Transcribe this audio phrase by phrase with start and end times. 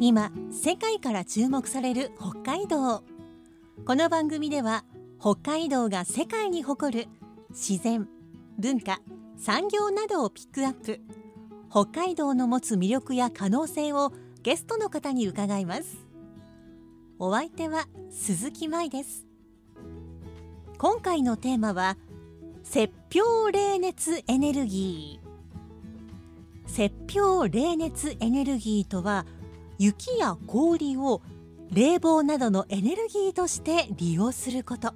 [0.00, 3.04] 今世界から注目される北海道。
[3.84, 4.84] この番組では
[5.20, 7.08] 北海道が世界に誇る
[7.50, 8.08] 自然
[8.58, 9.00] 文化
[9.36, 11.00] 産業などをピックアップ。
[11.70, 16.06] 北海道の持つ魅力や可能性をゲストの方に伺います。
[17.18, 19.26] お相手は鈴木舞です。
[20.78, 21.98] 今回のテーマは
[22.74, 25.19] 雪氷冷熱エネルギー。
[26.72, 29.26] 雪氷冷熱エネルギーとは
[29.78, 31.20] 雪や氷を
[31.72, 34.94] 冷房などのエネルギーとして利用すること。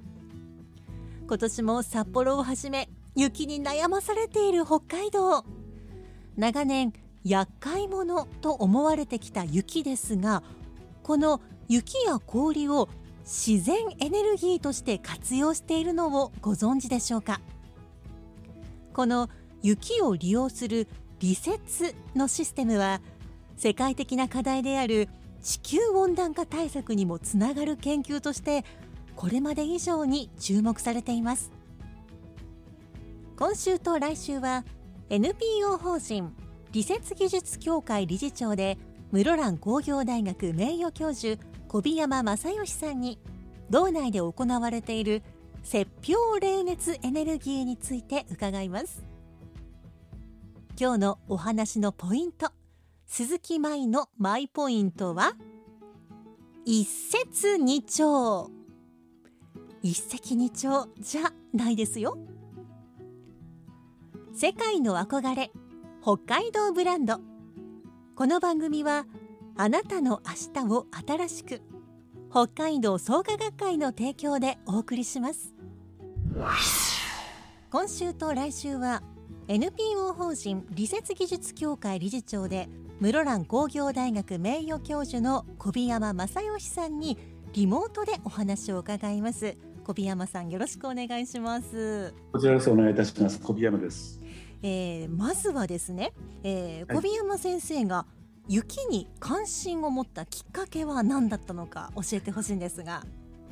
[1.27, 5.43] 今年も札幌をはじめ雪に悩まされている北海道。
[6.37, 10.43] 長年厄介者と思われてきた雪ですが
[11.03, 12.89] この雪や氷を
[13.23, 17.41] 自然エネルギーとして活用しているのをご存知でしょうか？
[18.93, 19.29] この
[19.61, 20.87] 雪を利用する
[21.25, 23.01] 利雪のシステムは
[23.57, 25.09] 世界的な課題である
[25.41, 28.63] 地球温暖化対策にもつながる研究として
[29.15, 31.51] これまで以上に注目されています。
[33.37, 34.65] 今週と来週は
[35.09, 36.31] NPO 法人
[36.73, 38.77] 利雪技術協会理事長で
[39.11, 43.17] 室蘭工業大学名誉教授小檜山正義さんに
[43.71, 44.31] 道内で行
[44.61, 45.23] われている
[45.63, 49.14] 雪氷冷熱エネルギーについて伺います。
[50.77, 52.49] 今日のお話のポイント。
[53.05, 55.31] 鈴木舞のマイポイントは
[56.65, 58.51] 一石二鳥。
[59.81, 62.17] 一石二鳥じゃないですよ。
[64.33, 65.49] 世界の憧れ
[66.01, 67.21] 北海道ブランド。
[68.17, 69.05] この番組は
[69.55, 71.61] あなたの明日を新しく
[72.29, 75.53] 北海道創価学会の提供でお送りします。
[77.71, 79.03] 今週と来週は
[79.47, 82.67] NPO 法人利雪技術協会理事長で
[82.99, 87.15] 室蘭工業大学名誉教授の小檜山正義さんに
[87.53, 89.55] リモートでお話を伺います。
[89.83, 92.11] 小檜山さんよろしくお願いします。
[92.33, 93.39] こちらこそお願いいたします。
[93.39, 94.19] 小檜山です。
[94.63, 96.13] えーまずはですね、
[96.43, 98.07] えー小檜山先生が
[98.47, 103.03] 雪に関心を持ったきっかけは何だったのか教えてほしいんですが。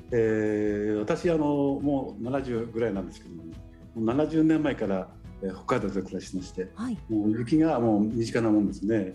[0.10, 1.46] えー私あの
[1.80, 5.08] もう70ぐらいなんですけども、もう70年前から、
[5.44, 9.14] えー北海道で暮らしてまして、はいもう雪がもう身近なもんですね。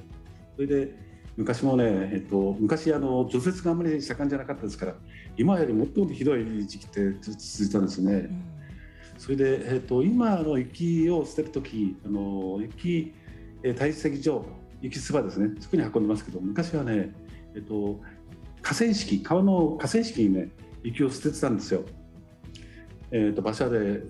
[0.55, 0.95] それで
[1.37, 4.95] 昔もね、えっと昔あの除雪があんまり盛んじゃなかったですから、
[5.37, 8.13] 今よりもっとひどい時期って続いたんですね。
[8.13, 8.43] うん
[9.19, 13.13] それで、えっと今あの雪を捨てるとき、あの雪
[13.65, 14.45] えー堆積場、
[14.81, 17.13] 雪すばですね、そこに運んでますけど、昔はね、
[17.57, 18.01] えっと
[18.63, 20.51] 河川敷、川の河川敷にね、
[20.85, 21.83] 雪を捨ててたんですよ。
[23.11, 24.03] えっと馬車で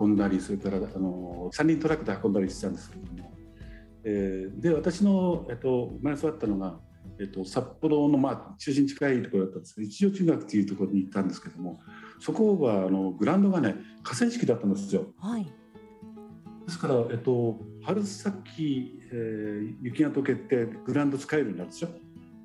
[0.00, 3.32] 運んだり、それからあの三輪トラックで運んだりしてたんですけども、
[4.04, 6.78] えーで私の、えっと生まれ育ったのが、
[7.20, 11.80] えっと札幌の、まあ、中心に近いところだったんですけど、一条中学っていうところに行ったんですけども、
[12.20, 15.06] そこはあのグラウンドがね、河川敷だったんですよ。
[15.18, 15.46] はい
[16.64, 21.90] ですから、えっと、春先、えー雪が溶けてグラウンド使えるようになるんですよ。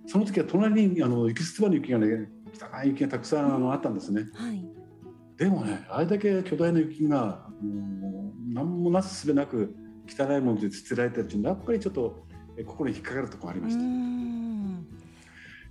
[0.07, 4.25] その時は隣にあの雪質場の雪がね汚い雪がたくさんあのあったんですね。
[4.33, 4.76] はい
[5.37, 9.75] でもねあれだけ巨大な雪がもう何もなすすべなく
[10.07, 12.25] 汚いもので捨てられてるっていうのはやっぱりちょっと
[12.57, 13.83] え心に引っかかるところがありました。
[13.83, 14.85] ん。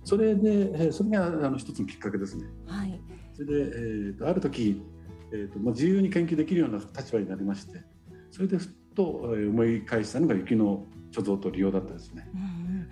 [0.05, 2.45] それで、えーそれがあの一つのきっかけですね。
[2.65, 3.01] はい。
[3.33, 4.81] それで、えーとある時、
[5.33, 7.83] えーとまあ、自由に研究できるような立場になりまして
[8.31, 12.29] それでふっとえー思い返したのが雪の貯蔵と利用だったですね。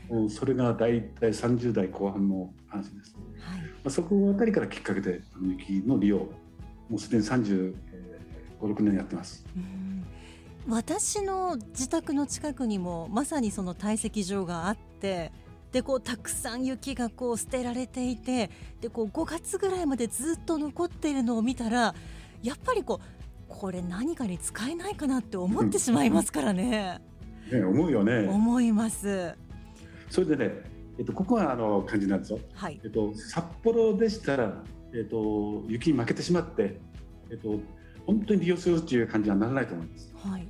[0.09, 3.71] うんそれが大体30代後半の話です、まはい。
[3.85, 6.27] あ、そこあたりからきっかけであの雪の利用
[6.89, 7.73] もうすでに35、
[8.61, 9.45] 6年やってます。
[9.55, 10.05] うん。
[10.67, 15.31] 私の自宅の近くにもまさにその堆積場があって
[15.71, 18.49] でこうたくさん雪がこう捨てられていて
[18.81, 21.93] でこう5月ぐらいまでずっと残っているのを見たら
[22.41, 23.15] やっぱりこう
[23.47, 26.99] これ何かに使えないかなって思ってしまいますからね。
[27.51, 28.27] ね思うよね。
[28.27, 29.35] 思います。
[30.09, 30.51] それでね、
[30.97, 32.39] えっと、ここはあの感じなんですよ。
[32.53, 32.79] はい。
[32.83, 34.63] えっと、札幌でしたら、
[34.95, 36.79] えっと、雪に負けてしまって、
[37.29, 37.59] えっと、
[38.05, 40.13] 本当に利用するっていう感じにはならないと思います。
[40.15, 40.47] はい。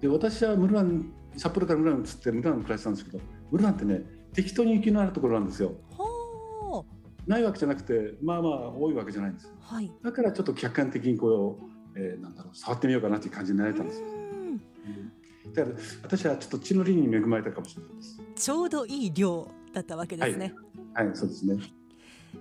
[0.00, 5.72] で私は室蘭札幌から室蘭に移って室蘭に暮らしたんですけど室蘭ってね適当に雪のあるところなんですよ。
[5.90, 6.84] は
[7.26, 9.52] ないわけじゃなくてまあまあ多いわけじゃないんです。
[9.70, 9.90] あはい。
[10.02, 14.06] だからちょっと客観的にこう、えーなんだろう触ってみようかなっていう感じになれたんですよ。
[14.06, 15.52] うん。
[15.52, 18.20] だから私はちょっと血の輪に恵まれたかもしれないです。
[18.36, 20.54] ちょうどいい量だったわけですね、
[20.92, 21.10] はい。
[21.14, 21.56] そうですね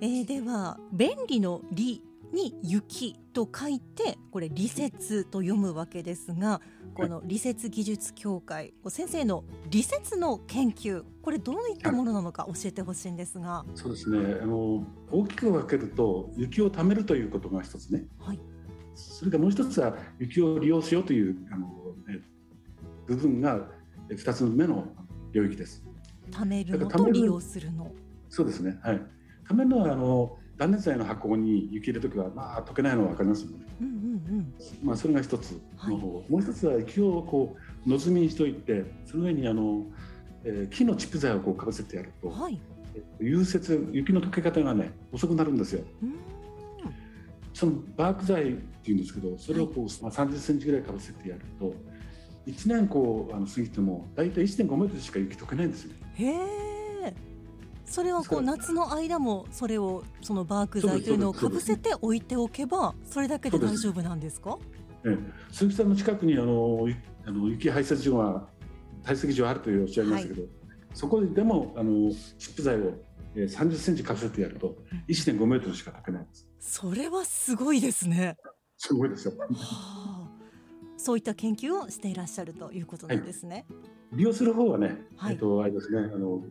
[0.01, 2.03] えーでは便利の利
[2.33, 6.61] に雪と書いてこれ利説と読むわけですが
[6.95, 18.39] この利説技術協会先生の利説の研究これどういったものなのか教えてほしいんですがそうですねあの大きく分けると雪を貯めるということが一つねはい
[18.95, 21.67] それからもう一つは雪を利用しようというあの
[22.09, 22.19] え
[23.05, 23.67] 部分が
[24.09, 24.87] え二つ目の
[25.31, 25.83] 領域です。
[26.31, 27.91] 貯めるのと利用するの
[28.29, 28.77] そうですね。
[28.81, 29.01] はい。
[29.53, 33.65] 貯めるのはあの断熱材の箱に雪入れるときはまあ溶けないのはわかりますよね。
[33.81, 34.53] うんうん
[34.83, 37.55] まあそれが一つの方、もう一つは雪をこ
[37.85, 39.85] うのずみにしておいて、その上にあの、
[40.43, 42.59] えー木のチップ材をこうかぶせてやるとうん、はい
[42.95, 43.55] えっと融雪
[43.91, 45.83] 雪の溶け方がね遅くなるんですよ。
[46.01, 46.15] うん
[47.53, 51.73] そのバーク材っていうんですけど、それをこう、まあ30センチぐらいかぶせてやると。
[52.47, 55.97] 1年こうあの過ぎても大体1.5メートルしか雪溶けないんですよね。
[56.15, 56.72] へえ
[57.93, 64.57] それはこそうう夏の間もそれをそのバーク材というのをかぶせて置いておけばそれだけで大丈夫なんですか？
[65.05, 65.17] ええ、
[65.51, 68.47] 鈴木さんの近くにあのいあの雪排雪場が
[69.03, 70.47] 堆積場あるというおっしゃいましたけど、
[70.95, 72.09] そこでもあの
[72.39, 72.95] チップ材を
[73.35, 74.75] えー30センチかぶせてやると
[75.07, 76.47] 1.5メートルしか溶けないんです。
[76.59, 78.37] それはすごいですね。
[78.79, 79.35] すごいですよ。
[79.37, 80.29] はあ、
[80.97, 83.67] そういった研究をしていらっしゃるということなんですね。
[84.13, 86.41] 利用する方はね、はいえっとあれですね、あの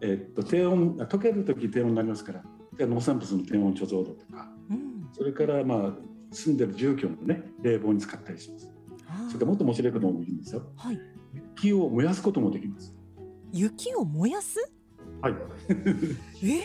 [0.00, 2.42] えっと低温あ溶けるとき低温になりますから、
[2.76, 5.92] で農産物の低温貯蔵度とか、うん、それからまあ
[6.32, 8.70] 住んでる住居のね冷房に使ったりします。
[9.08, 10.62] あそれからもっと面白いこともできるんですよ。
[10.76, 11.00] あはい、
[11.34, 12.94] 雪を燃やすこともできます。
[13.52, 14.58] 雪を燃やす？
[15.22, 15.34] はい。
[16.42, 16.62] ええ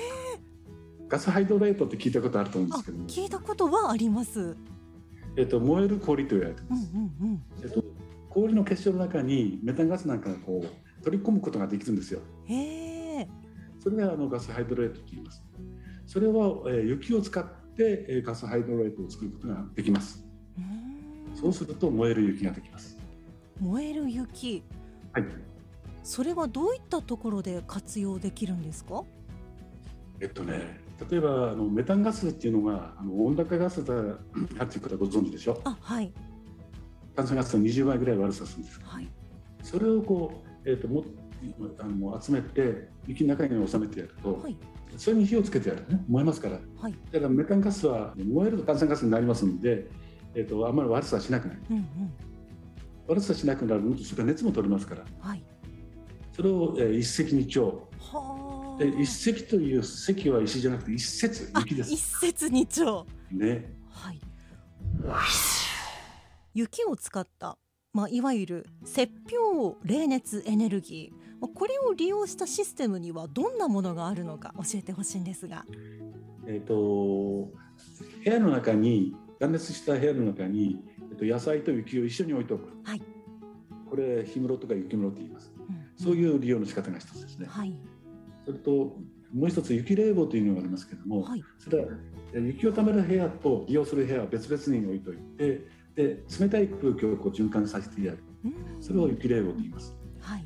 [1.07, 4.55] ガスハイドレートって聞いたことあると思うんであすけども、聞いたことはあります。
[5.37, 6.93] えっと燃える氷と言われてうんうます。
[6.93, 7.43] んうん。
[7.63, 7.83] えっと
[8.29, 12.21] 氷の結晶の中にメタンガスなんかがこう取り込むことができるんですよ。
[12.45, 12.90] へえ。
[13.81, 15.43] それがあのガスハイドレートと言います。
[16.05, 16.33] それは、
[16.67, 17.43] えー雪を使っ
[17.75, 20.25] て、えーガスハイドレートを作ることができます。
[21.33, 22.97] そうすると燃える雪ができます。
[23.59, 24.63] 燃える雪。
[25.13, 25.25] はい。
[26.03, 29.03] それはどういったところで活用できるんですか？
[30.19, 30.79] えっとね、
[31.09, 33.93] 例えばあのメタンガスっていうのがあの温暖化ガスだ
[34.59, 35.59] あっていうことはご存知でしょ？
[35.63, 36.11] あはい
[37.15, 38.79] 炭酸ガスの20倍ぐらい悪さするんです。
[38.83, 39.07] はい。
[39.63, 41.03] それをこうえっ、とも
[41.79, 44.57] あの集めて雪の中に収めてやると、はい
[44.97, 46.59] それに火をつけてやるとね燃えますから。
[46.77, 46.95] はい。
[47.11, 49.87] だからメタンガスは燃えると炭酸ガスになりますので、
[50.35, 51.61] えっ、とあんまり悪さはしなくなる。
[51.69, 51.85] うんうん。
[53.07, 55.05] 悪さしなくなるのとそれから熱も取れますから。
[55.21, 55.43] はい。
[56.33, 57.67] それを、えー一石二鳥。
[57.99, 58.83] はあ。
[58.83, 62.01] で一石という石は石じゃなくて一節あ雪です一。
[62.01, 63.05] 節二鳥。
[63.31, 63.73] ね。
[63.89, 64.19] はい。
[66.53, 67.57] 雪を使った、
[67.93, 71.41] まあ、いわゆる雪氷冷熱エネルギー。
[71.41, 75.65] まあこれを利用したシステムにはどんなものがあるのか教えてほしいんですが。
[76.47, 77.51] えっ、と部
[78.23, 80.79] 屋の中に断熱した部屋の中に、
[81.11, 82.69] えっと野菜と雪を一緒に置いておく。
[82.83, 83.01] はい
[83.89, 85.53] これ氷室とか雪室って言います。
[85.57, 87.47] うんそういう利用の仕方が一つですね。
[87.47, 87.77] はい。
[88.45, 88.71] それと
[89.33, 91.43] もう一つ雪冷房というのがありますけども、はい。
[91.59, 91.89] それは
[92.33, 100.45] え雪をためる部屋と利用する部屋は別々に置いといてで冷たい空気をこう循環させてやるうんそれを雪冷房と言いますはい。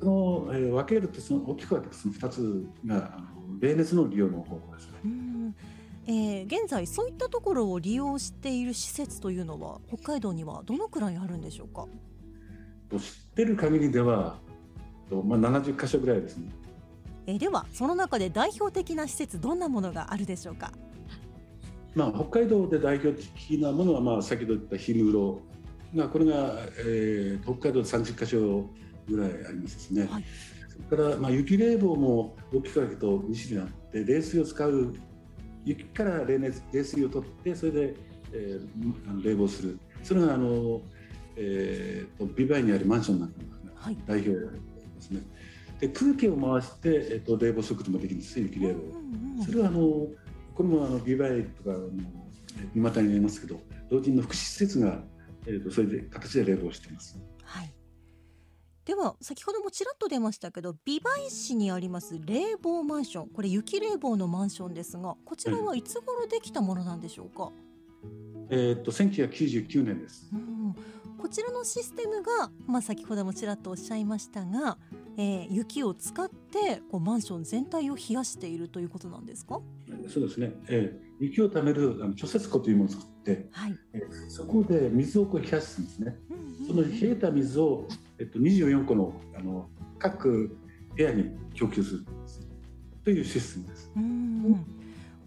[0.00, 5.54] その、えー分けるとその大きく分けてその2つがあの冷熱の利用の方法ですねうん
[6.06, 11.86] えー現在そういったところを利用している施設というのは北海道にはどのくらいあるんでしょうか？
[12.90, 14.38] と知ってる限りでは
[15.08, 16.50] と、まあ、70箇所ぐらいですね
[17.26, 20.72] えーではその中で代表的な施設どんなものがあるでしょうか？
[21.94, 25.42] まあ、北海道で代表的なものは、まあ、先ほど言った氷室。
[25.94, 28.66] がこれが、えー北海道で30箇所
[29.08, 30.24] ぐらいありますですね、はい。
[30.88, 34.94] それから、まあ、雪冷房も大きく分けると2種類あって冷水を使う
[35.64, 37.94] 雪から冷熱冷水を取ってそれで、
[38.32, 39.78] えー冷房する。
[40.02, 40.80] それがあの、
[41.36, 43.34] えー、とビバイにあるマンションなんか
[43.64, 43.96] のはい。
[44.06, 44.48] 代表で
[45.00, 45.20] すね。
[45.78, 48.80] で空気を回して、えー、と冷房することもできるんです雪冷房。
[48.80, 49.02] う
[49.36, 49.44] んうん。
[49.44, 50.06] それはあの
[50.54, 51.88] これもあのビバイとかあの
[52.74, 55.02] 三股になりますけど老人の福祉施設が、
[55.46, 57.18] えー、とそれで形で冷房しています。
[57.44, 57.74] はい。
[58.84, 67.52] では先ほどもちらっと出ましたけど美唄市にあります冷房マンションこれ雪冷房のマンションですがこちらはいつ頃できたものなんでしょうか？
[68.50, 70.28] えっ、と1999年です。
[70.32, 70.74] うん、
[71.22, 74.76] こちらのシステムが、まあ、先ほどもちらっとおっしゃいましたが、
[75.16, 79.60] えー、雪を使ってこうマンション全体を冷やしているということなんですか？
[80.08, 83.78] そうですね、えー、雪をためるあの除雪庫というものを作って、はい。
[83.92, 87.86] えー、そこで水をこう冷やすんですね、うんうん、その冷えた水を、
[88.18, 90.56] えっと、24個のあの各
[90.96, 92.04] 部屋に供給する
[93.04, 93.92] というシステムです。
[93.94, 94.66] うん。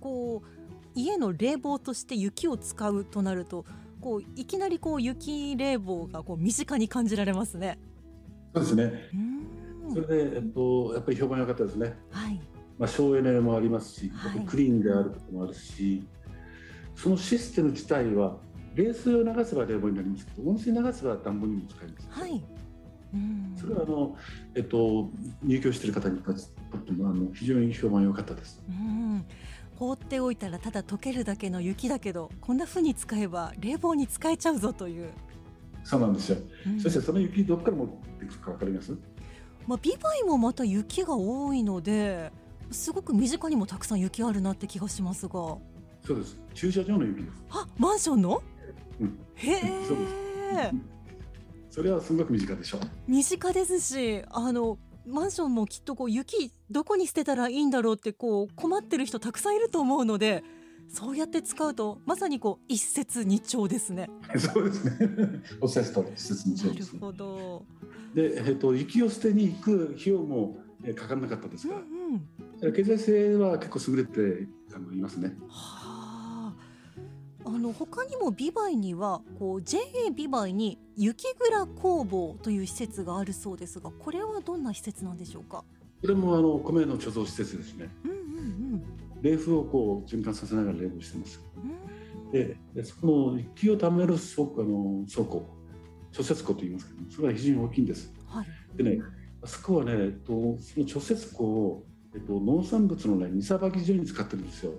[0.01, 0.47] こう
[0.93, 3.65] 家の冷房として雪を使うとなると
[4.05, 7.79] こういきなりこう雪冷房がこう身近に感じられますね。
[8.53, 9.09] そうですね。
[9.91, 11.97] それで、えっと、やっぱり評判良かったですね。
[12.11, 12.39] はい。
[12.77, 16.05] まあ、省エネもありますし、はい、クリーンであることもあるし、
[16.95, 18.37] そのシステム自体は
[18.75, 22.07] 冷水を流せば冷房になりますけど、温水流せば暖房にも使えます。
[22.11, 22.43] はい。
[23.59, 24.15] それはあの、
[24.53, 25.09] えっと、
[25.41, 26.35] 入居している方にとっ
[26.83, 28.61] てもあの非常に評判良かったです。
[28.69, 29.25] うん
[29.77, 35.09] 放っておいたらただ溶けるだけの雪だけどこんな風に使えば冷房に使えちゃうぞという。
[35.83, 38.97] そうなんですよ、うん、そしてその雪どこから持っていくか分かります？
[39.67, 42.31] まあ、ビバイもまた雪が多いので
[42.71, 45.33] すごく身近にもたくさん雪あるなって気がしますが。
[45.33, 46.39] そうです。
[46.53, 47.43] 駐車場の雪です。
[47.49, 48.41] あマンションの、
[48.99, 49.59] うん、へえ。
[49.87, 50.15] そうです。
[51.69, 52.81] それはすごく身近でしょう。
[53.07, 60.43] 身近ですしあのマンションもきっとこう雪どこに捨てたらいいんだろうってこう困ってる人たくさんいると思うので
[60.87, 64.09] そうやって使うとまさにこう一石二鳥ですね。
[64.37, 65.09] そうですね。
[65.59, 67.65] おっしゃる通り一石二鳥です、ね、なるほど。
[68.13, 75.35] で、えっ、ー、と雪を捨てに行く費用も、えー、かからなかったですから、うんうん、経済性は結構優れてあのいますね。
[75.47, 75.84] はあ
[77.45, 79.79] あの他にもビバイにはこう JA
[80.15, 85.63] ビバイに雪蔵工房という施設があるそうですがこれはどんな施設なんでしょうか？
[86.01, 88.19] これもあの米の貯蔵施設ですね、うんうんう
[88.77, 88.83] ん、
[89.21, 95.47] 冷風をこう循環させながら冷房してます、うん、でその雪をためる倉庫あの倉庫
[96.11, 98.47] 貯雪庫と言いますけどそれは非常に大きいんです、はい、
[98.77, 99.01] でね
[99.43, 101.83] あそこはね、えっと、その貯雪庫を、
[102.13, 104.71] えっと、農産物のね荷さばき所に使ってるんですよ。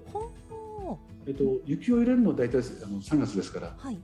[1.26, 3.98] えっと、雪を入れるのは大体あの3月ですから、はい、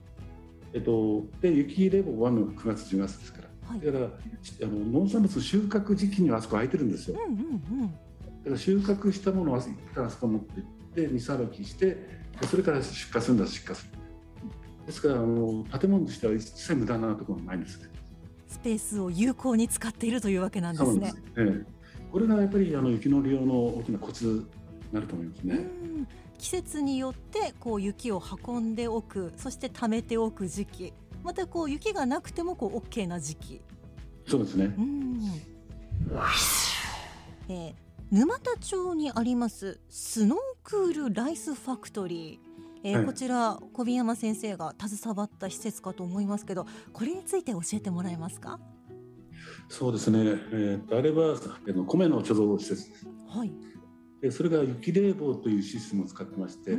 [0.73, 7.87] えっと、で雪入れも終わるのが9月10月ですから、はい、だからあの農産物収穫時期にはあそこ空いてるんですよ、うんうんうん、だ
[8.45, 10.65] から収穫したものを一旦あそこ持っていっ
[11.07, 14.03] て荷さばきしてそれから出荷するんだ出荷する。
[14.85, 17.89] ですからあの建物としては一切無駄なところないんですね。
[18.47, 21.13] スペースを有効に使っているというわけなんですね。
[21.35, 21.43] す。
[21.43, 21.65] ね
[22.11, 24.45] これがやっぱりあの雪の利用の大きなコツに
[24.91, 25.65] なると思いますね。
[26.37, 30.93] 季節によってこう雪を運んでおくそして貯めておく時期。
[31.23, 33.61] またこう雪がなくてもこう OK な時期。
[34.27, 35.21] そうですね、うん。
[37.47, 37.73] えー、
[38.11, 48.59] 沼田町にありますスノークールライスファクトリー、えー、はい、こちら小宮山先生が携わった施設かと思いますけどこれについて教えてもらえますか？
[49.69, 50.19] そうですね、
[50.51, 51.37] えー、あれは
[51.85, 53.07] 米の貯蔵施設です。
[53.27, 53.51] はい
[54.31, 56.77] それが雪冷房というシステムを使ってまして、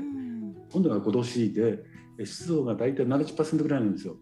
[0.73, 1.85] 温度が5度 C で
[2.25, 4.17] 湿度が大体70%ぐらいなんですよ。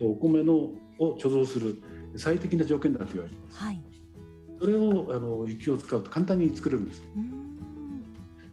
[0.00, 0.54] お米の
[0.98, 1.82] を貯蔵する
[2.16, 3.58] 最適な条件だと言われてます。
[3.58, 3.82] はい、
[4.58, 7.02] それをあの雪を使うと簡単に作れるんです。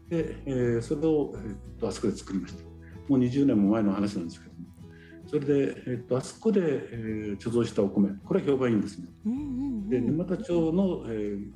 [0.10, 2.64] で、えー、それを、えー、っとあそこで作りました。
[3.08, 4.62] もう20年も前の話なんですけども。
[5.28, 9.08] それで、えー、っとあそこで、えー、貯蔵したお米これは評判いいんですね。
[9.90, 11.52] で沼田町の、えー、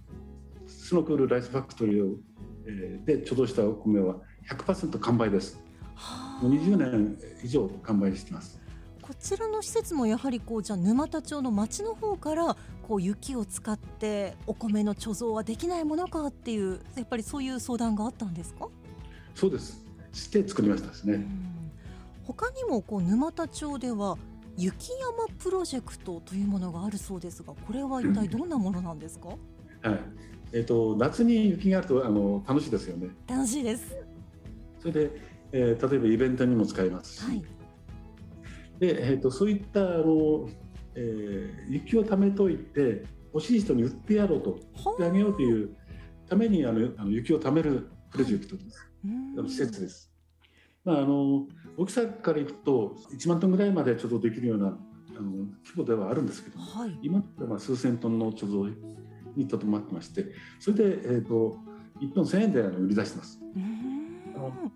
[0.67, 2.15] スノークールライスファクトリーを、
[2.65, 4.17] えー、で貯蔵したお米は
[4.49, 5.59] 100%完売です。
[6.41, 8.59] もう20年以上完売してます。
[9.01, 18.67] こちらの施設もやはりこうじゃ沼田町の町の方からこう雪を使ってお米の貯蔵はできないものかっていうやっぱりそういう相談があったんですか？
[19.35, 19.83] そうです。
[20.11, 21.25] して作りましたですね
[22.23, 24.17] 他にもこう沼田町では
[24.57, 29.27] 雪山プロジェクトというものがあるそうですがこれは一体どんなものなんですか、
[29.89, 30.15] はい
[30.51, 33.09] えーと、夏に雪があるとあの楽しいですよね。
[33.27, 33.95] 楽しいです。
[34.79, 35.11] それで、
[35.51, 37.43] えー、例えばイベントにも使えますし、はい、
[38.79, 40.49] で、えーと、そういったあの、
[40.95, 45.75] えー、雪を貯めといて欲しい人に売ってやろうと売ってあげようという
[46.29, 48.89] ためにあのあの雪を貯めるプロジェクトです。
[49.37, 50.09] はい、施設です。
[50.85, 58.73] まああの大きさからいくと1万トンぐらいまで貯蔵できるようなあの規模ではあるんですけど、はい、今では数千トンの貯蔵
[59.35, 60.27] にとどまってまして
[60.59, 61.57] それで、えーと、
[62.01, 63.39] 1本1000円で売り出してます。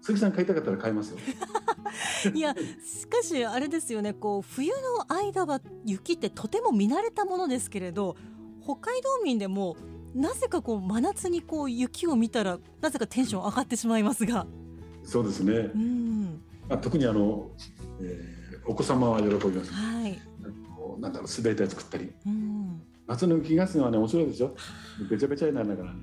[0.01, 1.17] 鈴木さん買いたかったら買いますよ。
[2.33, 8.15] いやしかしあれですよねこう冬の間は雪ってとても見慣れたものですけれど
[8.63, 9.75] 北海道民でも
[10.13, 14.47] なぜかこう真夏にこう雪を見たらなぜかテンション上がってしまいますが
[15.03, 17.51] そうですね、うんまあ、特にあの
[18.01, 18.39] えー
[18.69, 19.73] お子様は喜びます。
[19.73, 20.19] はい。
[20.75, 22.48] こうなんだろう滑り台作ったりうん。
[23.09, 24.55] 夏の雪合戦はね面白いですよ。
[25.09, 25.99] べちゃべちゃになるんだからね。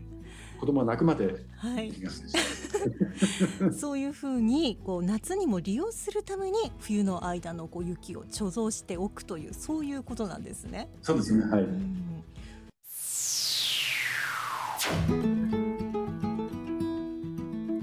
[0.59, 1.93] 子供は泣くまではい。
[3.73, 10.91] そういう風にこう夏にも利用するために冬の間のこう雪を貯蔵しておくというそういうことなんですね。
[11.03, 11.45] そうですね。
[11.45, 11.63] はい。
[11.63, 12.07] うん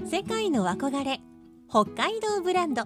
[0.06, 1.20] 世界の憧れ
[1.68, 2.84] 北海道ブランド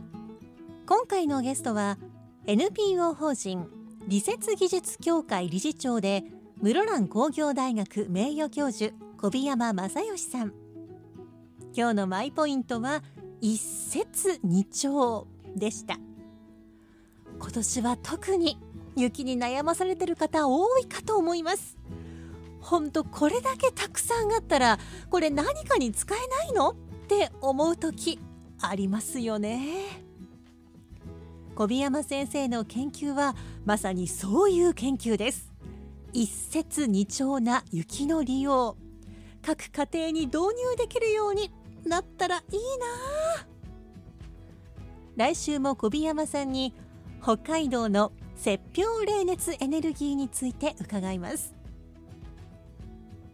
[0.86, 1.98] 今回のゲストは
[2.46, 3.68] NPO 法人
[4.08, 6.24] 理設技術協会理事長で
[6.62, 10.54] 室蘭工業大学名誉教授小檜山正義さん。
[11.76, 13.02] 今日のマイポイントは
[13.42, 14.06] 一石
[14.42, 15.98] 二鳥でした。
[17.38, 18.58] 今年は特に
[18.96, 21.76] 雪に悩まされてる方多いかと思います。
[22.62, 24.78] ほんとこれだけたくさんあったら
[25.10, 26.70] これ何かに使えないの？
[26.70, 26.74] っ
[27.08, 28.18] て思う時
[28.62, 30.07] ありますよね。
[31.58, 33.34] 小檜山先生の研究は
[33.64, 35.52] まさにそういう研究です。
[36.12, 38.76] 一石二鳥な雪の利用
[39.44, 41.50] 各家庭に導入できるように
[41.84, 42.58] なったらいい
[43.40, 43.48] な。
[45.16, 46.74] 来週も小檜山さんに
[47.20, 51.56] 北海道の雪氷冷熱エネルギーについて伺います。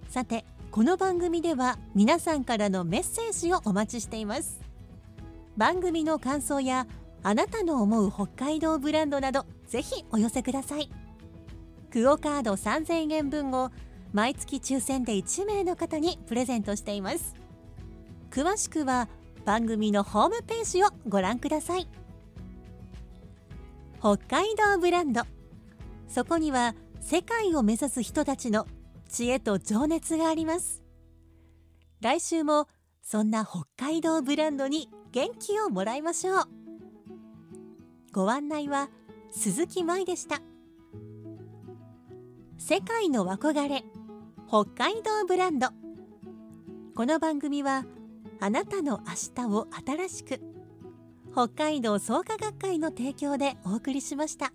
[0.09, 4.63] さてこの番組では皆さんからのメッセージをお待ちしています。
[5.59, 6.87] 番組の感想や
[7.27, 10.91] あなたの思う北海道ブランドなどぜひお寄せください。
[11.91, 13.71] クオカード3000円分を
[14.13, 17.35] 毎月抽選で1名の方にプレゼントしています。
[18.31, 19.09] 詳しくは
[19.47, 21.89] 番組のホームページをご覧ください。
[24.01, 25.23] 北海道ブランド。
[26.09, 28.67] そこには世界を目指す人たちの
[29.09, 30.83] 知恵と情熱があります。
[32.03, 32.69] 来週も
[33.01, 36.64] そんな北海道ブランドに元気をもらいましょう。
[38.15, 38.91] ご案内は
[39.33, 40.41] 鈴木舞でした
[42.59, 43.83] 世界の憧れ
[44.47, 45.71] 北海道ブランド
[46.95, 47.85] この番組は
[48.39, 50.41] あなたの明日を新しく
[51.33, 54.53] 北海道創価学会の提供でお送りしました。